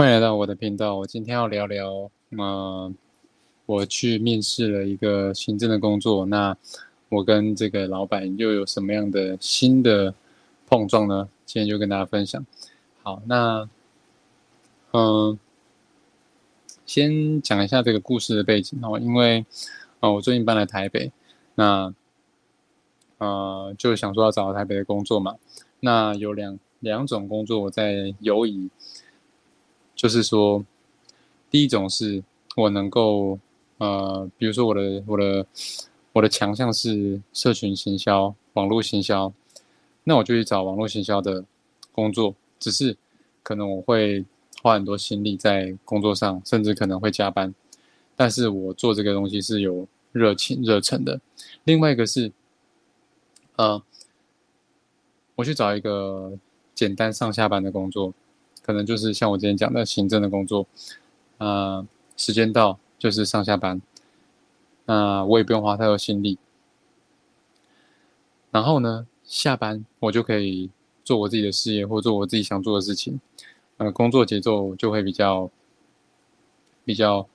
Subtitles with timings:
[0.00, 0.96] 欢迎来到我的频道。
[0.96, 2.90] 我今天要聊聊，呃，
[3.66, 6.24] 我去面试了一个行政的工作。
[6.24, 6.56] 那
[7.10, 10.14] 我跟这个老板又有什么样的新的
[10.66, 11.28] 碰撞呢？
[11.44, 12.42] 今天就跟大家分享。
[13.02, 13.68] 好，那，
[14.92, 15.38] 嗯，
[16.86, 18.98] 先讲一下这个故事的背景哦。
[18.98, 19.44] 因为，
[20.00, 21.12] 呃，我最近搬来台北，
[21.56, 21.92] 那，
[23.18, 25.36] 呃，就想说要找台北的工作嘛。
[25.80, 28.70] 那有两两种工作我在犹疑。
[30.00, 30.64] 就是说，
[31.50, 32.24] 第一种是
[32.56, 33.38] 我能够，
[33.76, 35.46] 呃，比如说我的我的
[36.14, 39.30] 我的强项是社群行销、网络行销，
[40.04, 41.44] 那我就去找网络行销的
[41.92, 42.34] 工作。
[42.58, 42.96] 只是
[43.42, 44.24] 可能我会
[44.62, 47.54] 花很多心力在工作上，甚至可能会加班，
[48.16, 51.20] 但是我做这个东西是有热情、热忱的。
[51.64, 52.32] 另外一个是，
[53.56, 53.82] 呃，
[55.34, 56.38] 我去找一个
[56.74, 58.14] 简单上下班的工作。
[58.62, 60.66] 可能就是像我之前讲的行政的工作，
[61.38, 63.80] 呃，时间到就是上下班，
[64.84, 66.38] 那我也不用花太多心力。
[68.50, 70.70] 然后呢，下班我就可以
[71.04, 73.20] 做我自己的事业，或做我自己想做的事情，
[73.78, 75.50] 呃，工作节奏就会比较
[76.84, 77.26] 比较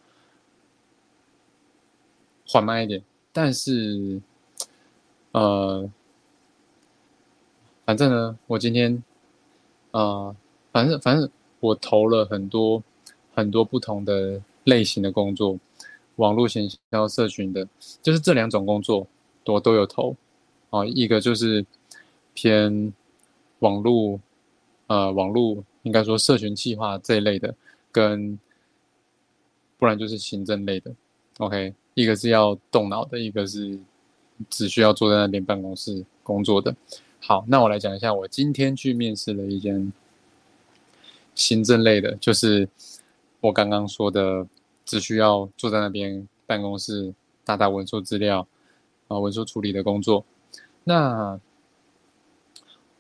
[2.47, 3.03] 缓慢一点。
[3.33, 4.21] 但是，
[5.31, 5.89] 呃，
[7.86, 9.03] 反正呢，我今天，
[9.92, 10.36] 呃。
[10.75, 11.29] 反正反正
[11.61, 12.83] 我投了很多
[13.33, 15.57] 很多不同的类型的工作，
[16.17, 17.65] 网络营销、社群的，
[18.01, 19.07] 就是这两种工作
[19.45, 20.13] 我都有投。
[20.71, 21.65] 啊，一个就是
[22.33, 22.91] 偏
[23.59, 24.19] 网络，
[24.87, 27.55] 呃，网络应该说社群计划这一类的，
[27.89, 28.37] 跟
[29.77, 30.93] 不然就是行政类的。
[31.37, 33.79] OK，一个是要动脑的，一个是
[34.49, 36.75] 只需要坐在那边办公室工作的。
[37.21, 39.93] 好，那我来讲一下，我今天去面试了一间。
[41.36, 42.67] 行政类的，就是
[43.41, 44.47] 我刚刚说的，
[44.86, 48.47] 只需要坐在那边办公室打打文书资料
[49.09, 50.26] 啊，文书处理的工作。
[50.86, 51.37] 那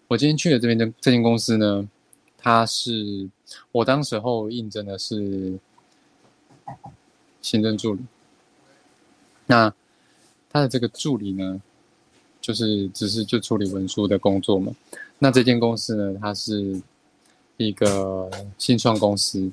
[0.09, 1.89] 我今天去的这边的这间公司呢，
[2.37, 3.29] 它是
[3.71, 5.57] 我当时候应征的是
[7.41, 8.01] 行政助理。
[9.45, 9.73] 那
[10.51, 11.61] 他的这个助理呢，
[12.41, 14.75] 就是只是就处理文书的工作嘛。
[15.19, 16.81] 那这间公司呢，它是。
[17.57, 19.51] 一个新创公司，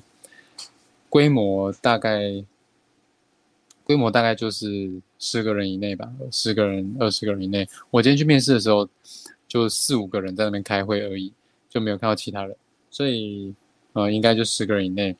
[1.09, 2.43] 规模大概
[3.85, 7.67] 规模大概就是十个人以内吧，十个人、二十个人以内。
[7.91, 8.87] 我今天去面试的时候，
[9.47, 11.31] 就四五个人在那边开会而已，
[11.69, 12.55] 就没有看到其他人，
[12.91, 13.53] 所以
[13.93, 15.15] 呃，应该就十个人以内。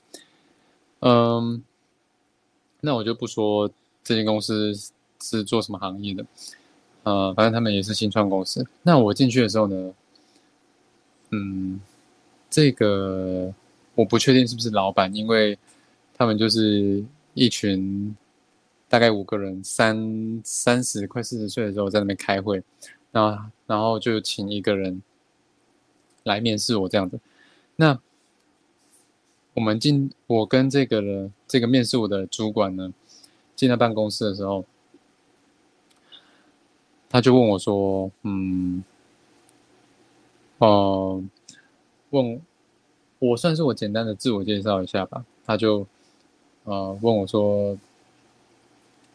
[0.99, 1.63] 嗯，
[2.81, 3.69] 那我就不说
[4.03, 4.73] 这间公司
[5.21, 6.25] 是做什么行业的，
[7.03, 8.65] 呃，反正他们也是新创公司。
[8.81, 9.93] 那我进去的时候呢，
[11.29, 11.79] 嗯。
[12.53, 13.51] 这个
[13.95, 15.57] 我不确定是不是老板，因为
[16.15, 17.03] 他们就是
[17.33, 18.15] 一群
[18.87, 22.61] 大概五个人，三三十快四十岁的时候在那边开会，
[23.11, 25.01] 然后然后就请一个人
[26.21, 27.19] 来面试我这样子。
[27.75, 27.99] 那
[29.55, 32.93] 我们进我跟这个人这个面试我的主管呢
[33.55, 34.63] 进到办公室的时候，
[37.09, 38.83] 他就问我说：“嗯，
[40.59, 41.23] 哦。”
[42.13, 42.39] 问，
[43.17, 45.25] 我算是我简单的自我介绍一下吧。
[45.45, 45.85] 他就，
[46.63, 47.75] 呃，问我说，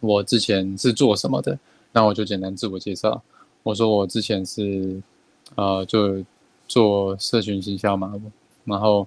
[0.00, 1.56] 我之前是做什么的？
[1.92, 3.22] 那我就简单自我介绍。
[3.62, 5.00] 我说我之前是，
[5.54, 6.24] 呃，就
[6.66, 8.20] 做社群行销嘛，
[8.64, 9.06] 然后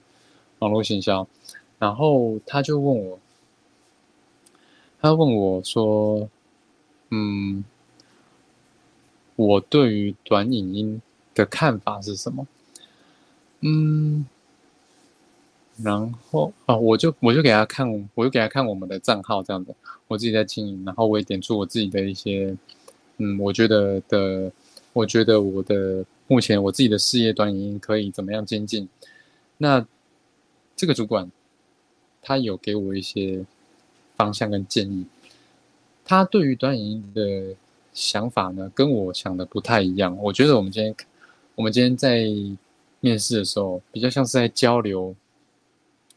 [0.59, 1.27] 网络行销。
[1.77, 3.19] 然后他就问我，
[5.01, 6.29] 他问我说，
[7.09, 7.65] 嗯，
[9.35, 11.01] 我对于短影音
[11.35, 12.47] 的看法是什么？
[13.63, 14.25] 嗯，
[15.83, 19.75] 然后啊，我就我就给他看，我就给他看我们的账号这样子，
[20.07, 22.57] 我自己在经营，然后我也点出我自己的一些，
[23.17, 24.51] 嗯，我觉得的，
[24.93, 28.89] 我觉得我的目前我自己的事业端已经可以怎么样精进。
[29.59, 29.85] 那
[30.75, 31.29] 这个主管
[32.19, 33.45] 他有给我一些
[34.15, 35.05] 方向跟建议，
[36.03, 37.55] 他对于短影音的
[37.93, 40.17] 想法呢，跟我想的不太一样。
[40.17, 40.95] 我觉得我们今天
[41.53, 42.27] 我们今天在。
[43.01, 45.13] 面试的时候，比较像是在交流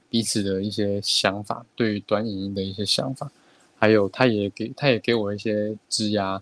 [0.09, 3.33] 彼此的一些想法，对于短影音的一些想法，
[3.79, 6.41] 还有他也给他也给我一些职涯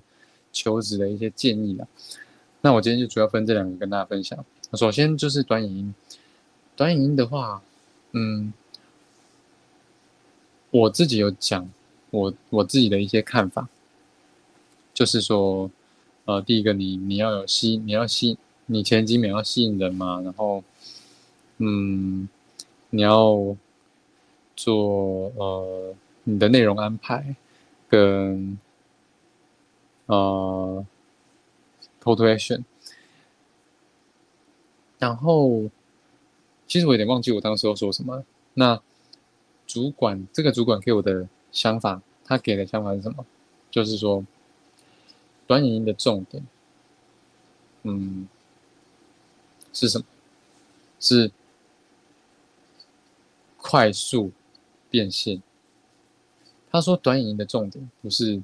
[0.52, 1.86] 求职的一些建议啦。
[2.60, 4.44] 那我今天就主要分这两个跟大家分享。
[4.74, 5.94] 首先就是短影音，
[6.76, 7.62] 短影音的话，
[8.10, 8.52] 嗯，
[10.70, 11.70] 我自己有讲
[12.10, 13.68] 我我自己的一些看法，
[14.92, 15.70] 就是说，
[16.24, 18.36] 呃，第一个你你要有吸，你要吸。
[18.66, 20.62] 你前几秒要吸引人嘛，然后，
[21.58, 22.28] 嗯，
[22.90, 23.56] 你要
[24.56, 25.94] 做呃
[26.24, 27.34] 你的内容安排
[27.88, 28.58] 跟
[30.06, 30.86] 呃
[32.02, 32.64] call to action，
[34.98, 35.68] 然后
[36.66, 38.24] 其实我有点忘记我当时候说什么。
[38.54, 38.80] 那
[39.66, 43.24] 主管这个主管给我的想法，他给的想法是什么？
[43.70, 44.24] 就是说
[45.46, 46.46] 短影音的重点，
[47.84, 48.28] 嗯，
[49.72, 50.04] 是什么？
[51.00, 51.32] 是
[53.56, 54.30] 快速
[54.88, 55.42] 变现。
[56.70, 58.40] 他说，短影音的重点不是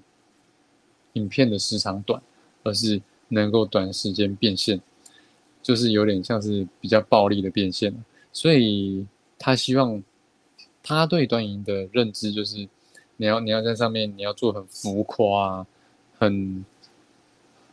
[1.12, 2.20] 影片的时长短，
[2.64, 4.80] 而是能够短时间变现，
[5.62, 7.94] 就是有点像是比较暴力的变现。
[8.32, 9.06] 所以
[9.38, 10.02] 他希望
[10.82, 12.68] 他对短影音的认知就是，
[13.16, 15.66] 你要你要在上面你要做很浮夸，
[16.18, 16.64] 很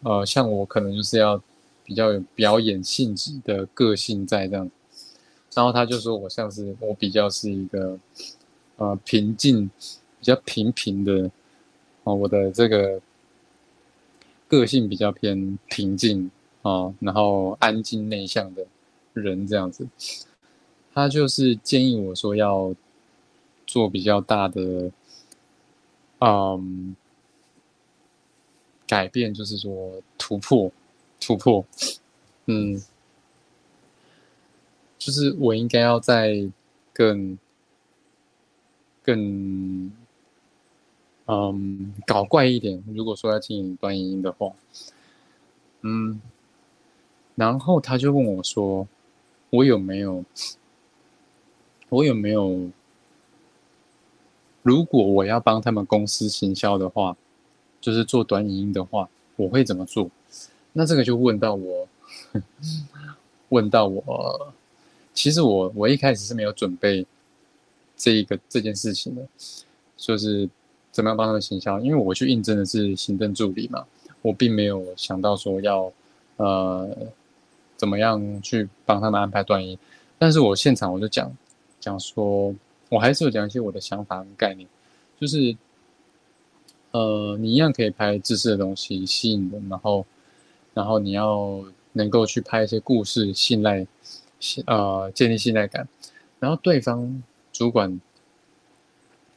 [0.03, 1.41] 呃，像我可能就是要。
[1.85, 4.69] 比较有表演性质的个性在这样，
[5.53, 7.97] 然后他就说我像是我比较是一个
[8.77, 9.69] 呃平静、
[10.19, 11.29] 比较平平的
[12.03, 12.99] 哦，我的这个
[14.47, 16.31] 个性比较偏平静
[16.63, 18.65] 啊，然后安静内向的
[19.13, 19.87] 人这样子，
[20.93, 22.73] 他就是建议我说要
[23.67, 24.91] 做比较大的
[26.19, 26.95] 嗯
[28.87, 30.71] 改变，就是说突破。
[31.19, 31.65] 突破，
[32.45, 32.81] 嗯，
[34.97, 36.49] 就是我应该要再
[36.93, 37.37] 更
[39.03, 39.91] 更
[41.25, 42.83] 嗯搞怪一点。
[42.93, 44.51] 如果说要经营短影音的话，
[45.81, 46.21] 嗯，
[47.35, 48.87] 然后他就问我说
[49.49, 50.23] ：“我有没有？
[51.89, 52.69] 我有没有？
[54.63, 57.15] 如果我要帮他们公司行销的话，
[57.79, 60.09] 就是做短影音的话，我会怎么做？”
[60.77, 61.87] 那这个就问到我，
[63.47, 64.53] 问到我，
[65.13, 67.05] 其实我我一开始是没有准备
[67.95, 69.25] 这一个这件事情的，
[69.95, 70.49] 就是
[70.91, 73.85] 怎么样帮他们行销，因为我去应征的是行政助理嘛，
[74.21, 75.89] 我并没有想到说要
[76.35, 76.89] 呃
[77.77, 79.79] 怎么样去帮他们安排段音，
[80.19, 81.31] 但是我现场我就讲
[81.79, 82.53] 讲说，
[82.89, 84.67] 我还是有讲一些我的想法跟概念，
[85.21, 85.55] 就是
[86.91, 90.05] 呃你一样可以拍知识的东西，吸引人，然后。
[90.75, 91.63] 然后你要
[91.93, 93.87] 能够去拍一些故事，信赖，
[94.65, 95.87] 呃，建立信赖感。
[96.37, 97.23] 然后对方
[97.53, 98.01] 主管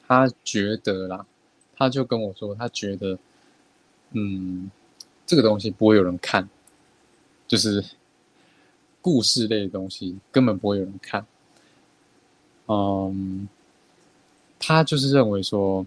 [0.04, 1.24] 他觉得啦，
[1.76, 3.16] 他就跟我说，他觉得，
[4.10, 4.68] 嗯，
[5.24, 6.48] 这个东西不会有人看，
[7.46, 7.84] 就是
[9.00, 11.24] 故事类的东西根本不会有人看。
[12.66, 13.48] 嗯，
[14.58, 15.86] 他就是认为说，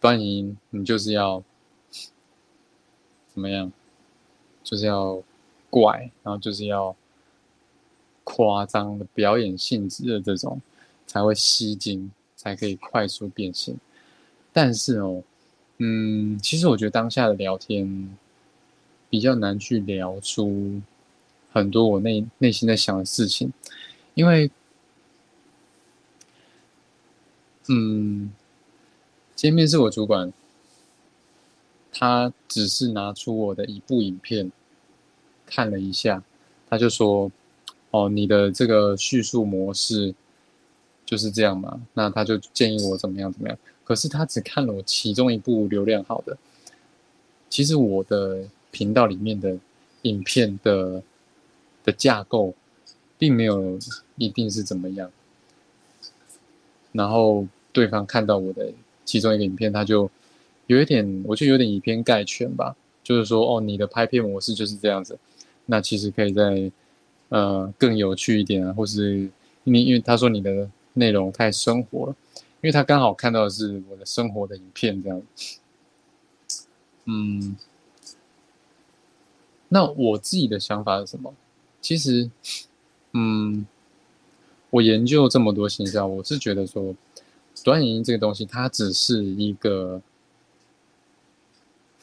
[0.00, 1.44] 端音你就是要。
[3.32, 3.72] 怎么样？
[4.62, 5.20] 就是要
[5.70, 6.94] 怪，然后就是要
[8.22, 10.60] 夸张的表演性质的这种，
[11.06, 13.74] 才会吸睛，才可以快速变现。
[14.52, 15.22] 但是哦，
[15.78, 18.16] 嗯，其实我觉得当下的聊天
[19.10, 20.80] 比较难去聊出
[21.52, 23.52] 很多我内内心在想的事情，
[24.14, 24.50] 因为，
[27.68, 28.30] 嗯，
[29.34, 30.32] 今天面试我主管。
[31.94, 34.50] 他只是拿出我的一部影片
[35.44, 36.22] 看了一下，
[36.70, 37.30] 他就说
[37.92, 40.14] ：“哦，你的这个叙述模式
[41.04, 43.58] 就是这样嘛？”那他就建议我怎么样怎么样。
[43.84, 46.38] 可是他只看了我其中一部流量好的，
[47.50, 49.58] 其实我的频道里面的
[50.02, 51.02] 影片的
[51.84, 52.54] 的架构
[53.18, 53.78] 并没有
[54.16, 55.10] 一定是怎么样。
[56.92, 58.72] 然后对方看到我的
[59.04, 60.10] 其中一个影片，他就。
[60.72, 62.76] 有一点，我就有点以偏概全吧。
[63.04, 65.18] 就是说，哦，你的拍片模式就是这样子，
[65.66, 66.70] 那其实可以再
[67.30, 69.28] 呃更有趣一点啊，或是
[69.64, 75.20] 你因为他说你的内容太生活了，因为他刚好看到的是我的生活的影片这样。
[77.06, 77.56] 嗯，
[79.68, 81.34] 那我自己的想法是什么？
[81.80, 82.30] 其实，
[83.14, 83.66] 嗯，
[84.70, 86.94] 我研究这么多形象，我是觉得说，
[87.64, 90.00] 短影音这个东西，它只是一个。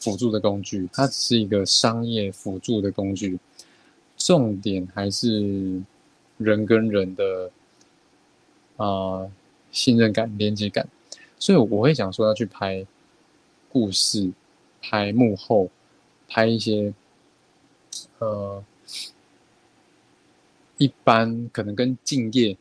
[0.00, 3.38] 辅助的工具，它只是一个商业辅助的工具，
[4.16, 5.82] 重点还是
[6.38, 7.50] 人跟人的
[8.76, 9.30] 啊
[9.70, 10.88] 信任感、连接感。
[11.38, 12.84] 所以我会想说要去拍
[13.70, 14.32] 故事、
[14.80, 15.70] 拍幕后、
[16.28, 16.92] 拍一些
[18.18, 18.64] 呃
[20.78, 22.56] 一般可能跟竞业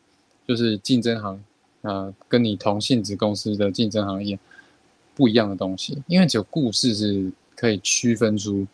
[0.45, 1.43] 就是竞争行
[1.83, 4.37] 啊，跟你同性质公司的竞争行业。
[5.19, 8.65] 不一样的东西，因为只有故事是可以区分出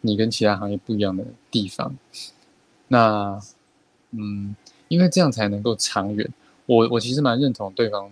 [0.00, 1.94] 你跟其他行业不一样的地方。
[2.88, 3.38] 那，
[4.12, 4.56] 嗯，
[4.88, 6.26] 因为这样才能够长远。
[6.64, 8.10] 我我其实蛮认同对方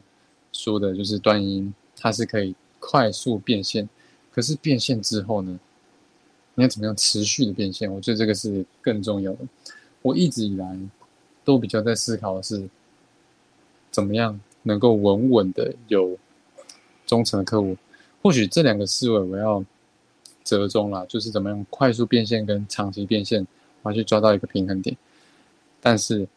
[0.53, 3.89] 说的，就是端音它是可以快速变现，
[4.31, 5.59] 可是变现之后呢，
[6.57, 7.91] 你要怎么样持续的变现？
[7.91, 9.39] 我觉得这个是更重要的。
[10.03, 10.79] 我一直以来
[11.43, 12.69] 都比较在思考的是，
[13.91, 16.19] 怎么样能够稳稳的有
[17.09, 17.77] 忠诚的客户。
[18.23, 19.65] 或许这两个思维我要
[20.45, 23.45] 折中了，就是怎么样快速变现跟长期变现，
[23.83, 24.97] 我要去抓到一个平衡点。
[25.81, 26.29] 但是，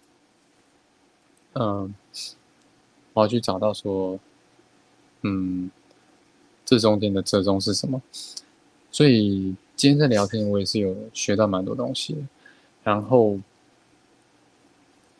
[1.53, 1.93] 嗯。
[3.13, 4.17] 我要去找到说，
[5.23, 5.69] 嗯，
[6.63, 8.01] 这中间的折中是什么？
[8.89, 12.21] 所以今天在聊天，我也是有学到蛮多东西的。
[12.85, 13.37] 然后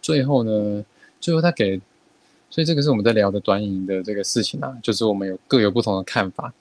[0.02, 0.86] 最后呢，
[1.20, 1.82] 最后他给，
[2.52, 6.54] 所以这个是我们在聊的短影的这个事情啊，就是我们有各有不同的看法，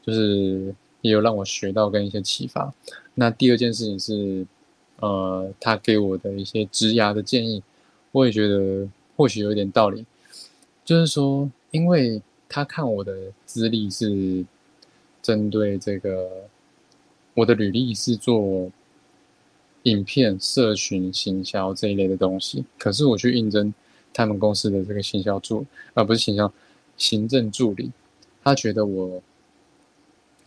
[0.00, 2.72] 就是也有让我学到跟一些启发。
[3.14, 4.46] 那第二件事情是，
[5.00, 7.60] 呃，他给我的一些职涯的建议，
[8.12, 10.06] 我也觉得或许有点道理。
[10.84, 14.44] 就是说，因为他看我的资历是
[15.20, 16.28] 针对这个，
[17.34, 18.70] 我的履历是做
[19.82, 22.64] 影片、社群、行销这一类的东西。
[22.78, 23.74] 可是我去应征
[24.12, 25.64] 他们公司的这个行销助，
[25.94, 26.52] 而不是行销
[26.96, 27.90] 行政助理。
[28.42, 29.22] 他觉得我，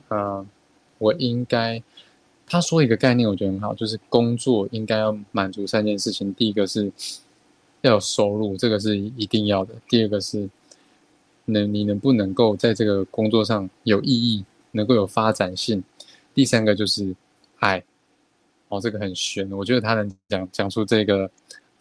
[0.07, 0.45] 呃，
[0.97, 1.81] 我应该，
[2.45, 6.33] 他说一个概念，我觉得很好，就是工作应该要满足三件事情。
[6.33, 6.91] 第一个是。
[7.81, 9.75] 要有收入，这个是一定要的。
[9.87, 10.49] 第二个是，
[11.45, 15.83] 能你能不能够在这个工作上有意义，能够有发展性。
[16.33, 17.15] 第三个就是
[17.59, 17.83] 爱，
[18.69, 19.47] 哦，这个很玄。
[19.51, 21.29] 我觉得他能讲讲出这个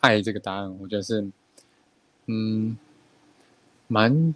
[0.00, 1.26] 爱这个答案，我觉得是，
[2.26, 2.76] 嗯，
[3.86, 4.34] 蛮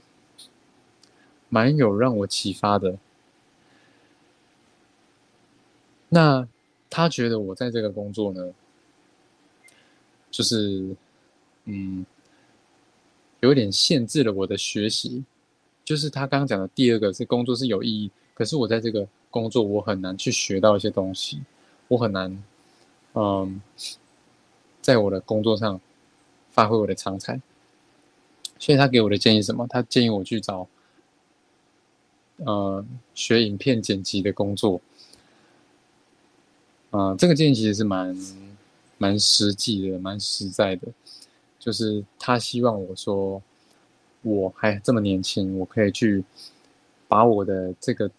[1.49, 2.99] 蛮有让我启发的。
[6.09, 6.49] 那
[6.88, 8.52] 他觉得我在这个工作呢，
[10.30, 10.97] 就是。
[11.71, 12.07] 嗯，
[13.40, 15.23] 有点限制了我的学习。
[15.85, 21.42] 就是他刚刚讲的第二个是工作是有意义，可是我在这个工作我很难去学到一些东西，
[21.88, 22.42] 我很难，
[23.12, 23.61] 嗯，
[24.80, 25.78] 在我的工作上
[26.49, 27.38] 发挥我的长才。
[28.59, 29.67] 所以他给我的建议什么？
[29.67, 30.69] 他建议我去找，
[32.37, 32.85] 呃，
[33.15, 34.81] 学影片剪辑的工作。
[36.91, 38.17] 啊，这个建议其实是蛮
[38.97, 40.88] 蛮实际的，蛮实在的。
[41.59, 43.43] 就是他希望我说，
[44.23, 46.25] 我还这么年轻，我可以去
[47.07, 48.11] 把我的这个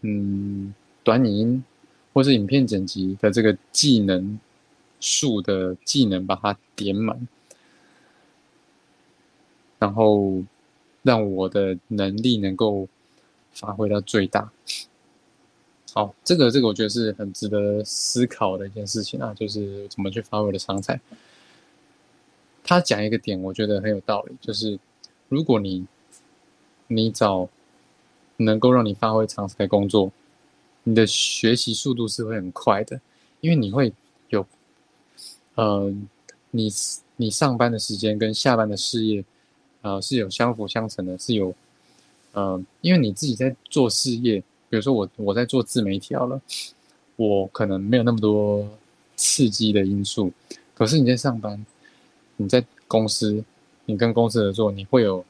[0.00, 0.74] 嗯
[1.04, 1.64] 短影音
[2.12, 4.40] 或是影片剪辑的这个技能
[5.00, 7.28] 数的技能把它点满，
[9.78, 10.42] 然后
[11.02, 12.88] 让我的能力能够
[13.52, 14.50] 发挥到最大。
[15.94, 21.00] 好，这个这个我觉得是很值得思考的一件事情啊，就是怎么去发挥我的长才。
[22.62, 24.78] 他讲一个点，我觉得很有道理，就是
[25.28, 25.86] 如果你
[26.88, 27.48] 你找
[28.36, 30.12] 能够让你发挥长才工作，
[30.82, 33.00] 你的学习速度是会很快的，
[33.40, 33.92] 因为你会
[34.28, 34.46] 有，
[35.54, 35.94] 呃，
[36.50, 36.68] 你
[37.16, 39.24] 你上班的时间跟下班的事业，
[39.86, 41.54] 呃，是有相辅相成的，是有，
[42.32, 46.40] 呃，因为你自己在做事业，比如说我我在做自媒体好了，
[47.14, 48.68] 我可能没有那么多
[49.14, 50.32] 刺激的因素，
[50.74, 51.64] 可是你在上班。
[52.38, 53.42] 你在公司，
[53.86, 55.24] 你跟公司合作，你会有，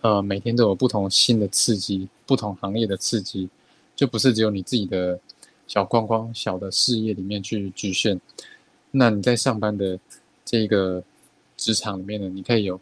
[0.00, 3.48] 呃，每天都有不同新的刺激，不同行业的刺激，
[3.96, 5.18] 就不是只有你自己的
[5.66, 8.20] 小框框、小的事业里面去局限。
[8.92, 9.98] 那你在上班的
[10.44, 11.02] 这个
[11.56, 12.80] 职场里面呢，你可以有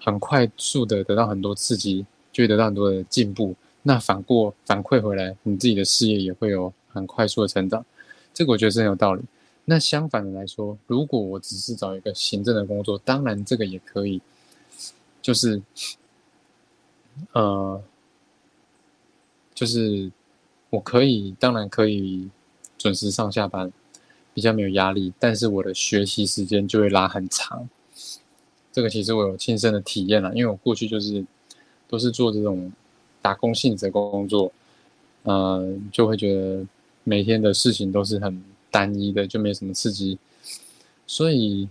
[0.00, 3.54] 很快速的得到很多刺激，就会得到很多的进步。
[3.82, 7.84] 那反过反馈回来，你自己的事业也会有很快速的成长。
[8.34, 9.22] 这个我觉得是很有道理。
[9.64, 14.20] 那相反的来说，如果我只是找一个行政的工作，当然这个也可以，
[15.22, 15.62] 就是，
[17.32, 17.80] 呃，
[19.54, 20.10] 就是
[20.70, 22.28] 我可以，当然可以
[22.76, 23.70] 准时上下班，
[24.34, 27.68] 比较没有压力，但是我的学习时间就会拉很长。
[28.72, 31.24] 这个其实我有亲身的体验了，因为我过去就是
[31.88, 32.72] 都是做这种
[33.22, 34.52] 打工性质工作，
[35.24, 36.66] 嗯，就会觉得
[37.04, 38.42] 每天的事情都是很。
[38.72, 40.16] 单一的就没什么刺激，
[41.04, 41.68] 所以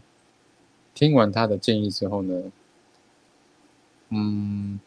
[0.94, 2.52] 听完他的建议之后呢，
[4.10, 4.78] 嗯，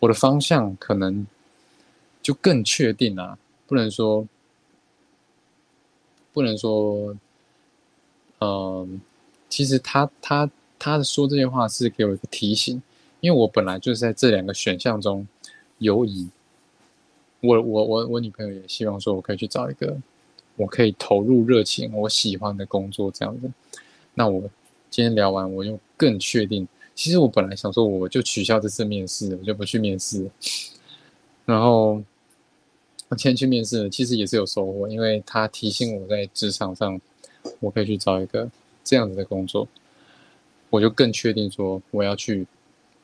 [0.00, 1.24] 我的方向可能
[2.20, 3.38] 就更确定了。
[3.68, 4.26] 不能说，
[6.32, 7.16] 不能说，
[8.40, 9.00] 嗯，
[9.54, 12.82] 其实他他他说这些话是给我一个提醒，
[13.20, 15.24] 因为我本来就是在这两个选项中
[15.78, 16.28] 犹疑。
[17.40, 19.96] 我我我我女朋友也希望说我可以去找一个。
[20.56, 23.48] 我可以投入热情，我喜欢的工作这样子。
[24.14, 24.40] 那我
[24.90, 26.66] 今天聊完，我就更确定。
[26.96, 30.28] 其实我本来想说，我就取消这次面试，我就不去面试。
[31.44, 32.02] 然后
[33.08, 37.00] 我今天去面试，其实也是有收获，因为他提醒我在职场上，
[37.60, 38.48] 我可以去找一个
[38.84, 39.66] 这样子的工作，
[40.70, 42.46] 我就更确定说，我要去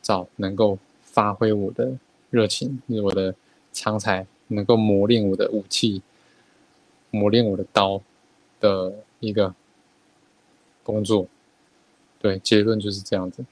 [0.03, 1.97] 找能够发挥我的
[2.31, 3.35] 热情，就是我的
[3.73, 6.03] 长才，能够磨练我的武器，
[7.11, 8.01] 磨练我的刀
[8.61, 9.55] 的一个
[10.85, 11.27] 工作。
[12.21, 13.45] 对，结论就是这样子。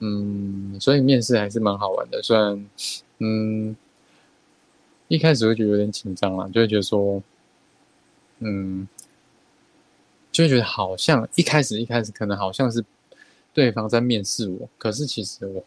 [0.00, 2.68] 嗯，所以面试还是蛮好玩的，虽然，
[3.18, 3.74] 嗯，
[5.08, 7.22] 一开始会觉得有点紧张啦，就会觉得说，
[8.40, 8.86] 嗯，
[10.36, 12.84] 就觉得好像一开始一开始可能好像是
[13.54, 15.64] 对方在面试我，可是其实我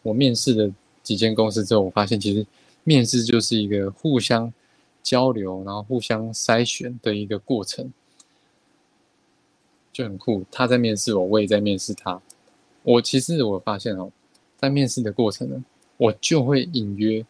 [0.00, 0.72] 我面试的
[1.02, 2.46] 几间公司之后，我发现其实
[2.84, 4.50] 面试就是一个互相
[5.02, 7.92] 交流，然后互相筛选的一个过程，
[9.92, 10.42] 就很酷。
[10.50, 12.18] 他在面试我，我也在面试他。
[12.84, 14.10] 我其实我发现哦，
[14.56, 15.62] 在面试的过程呢，
[15.98, 17.22] 我就会隐约，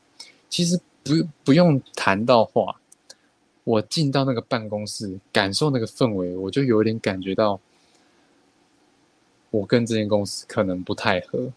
[0.48, 2.77] 其实不不用谈到话，
[3.68, 7.60] 我进到那个办公室，感受那个氛围，我就有点感觉到，
[9.50, 11.52] 我跟这间公司可能不太合，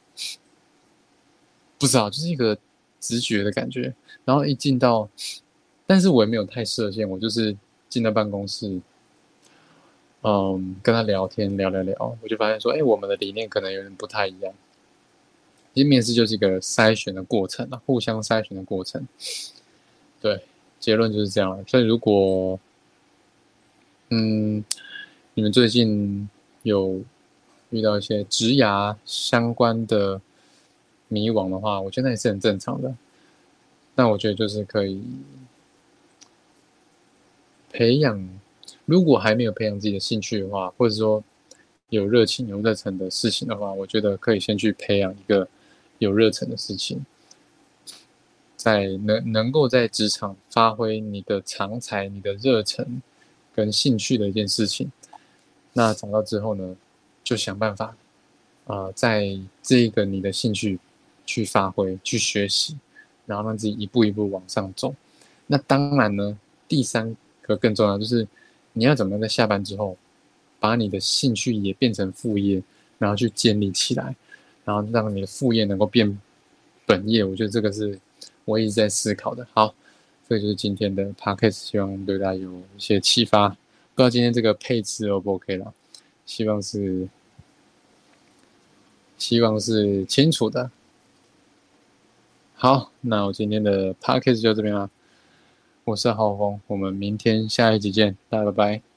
[1.79, 2.57] 不知道，就是一个
[2.99, 3.93] 直觉的感觉。
[4.25, 5.07] 然后一进到，
[5.87, 7.55] 但是我也没有太设限，我就是
[7.87, 8.81] 进到办公室。
[10.23, 14.53] 嗯，跟他聊天聊聊聊，我就发现说，哎，我们的理念可能有点不太一样。
[15.73, 19.07] 其实面试就是一个筛选的过程啊，互相筛选的过程。
[20.19, 20.43] 对，
[20.81, 21.63] 结论就是这样。
[21.65, 22.59] 所以如果，
[24.09, 24.61] 嗯，
[25.33, 26.27] 你们最近
[26.63, 27.01] 有
[27.69, 30.19] 遇到一些职涯相关的
[31.07, 32.93] 迷惘的话，我觉得那也是很正常的。
[33.95, 35.01] 那我觉得就是可以
[37.71, 38.29] 培养。
[38.85, 41.23] 如果还没有培养自己的兴趣的话，或者说
[41.89, 45.47] 有热情、有热忱的事情的话，我觉得可以先去培养一个
[45.99, 47.05] 有热忱的事情，
[48.61, 53.01] 在能能够在职场发挥你的长才、你的热忱
[53.55, 54.91] 跟兴趣的一件事情。
[55.73, 56.75] 那找到之后呢，
[57.23, 57.95] 就想办法
[58.67, 60.77] 啊，在这个你的兴趣
[61.25, 62.77] 去发挥、去学习，
[63.25, 64.93] 然后让自己一步一步往上走。
[65.47, 68.27] 那当然呢，第三个更重要就是。
[68.73, 69.97] 你要怎么样在下班之后，
[70.57, 72.63] 把你的兴趣也变成副业，
[72.97, 74.15] 然后去建立起来，
[74.63, 76.17] 然后让你的副业能够变
[76.85, 77.21] 本业？
[77.21, 77.99] 我觉得这个是
[78.45, 79.47] 我一直在思考的。
[79.53, 79.73] 好，
[80.27, 83.49] 这就是今天的 p a c k a g e 希望对大家有一些启发。
[83.49, 83.55] 不
[83.97, 85.73] 知道今天这个配置 O 不 OK 了？
[86.25, 87.07] 希望是，
[89.17, 90.71] 希望是清楚的。
[92.55, 94.89] 好，那我今天的 p a c k a g e 就这边了。
[95.83, 98.90] 我是浩峰，我们明天下一集见，大家拜拜。